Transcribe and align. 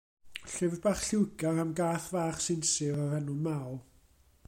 Llyfr 0.53 0.79
bach 0.85 1.03
lliwgar 1.09 1.61
am 1.63 1.75
gath 1.81 2.09
fach 2.13 2.43
sinsir 2.47 3.01
o'r 3.05 3.17
enw 3.21 3.39
Maw. 3.49 3.71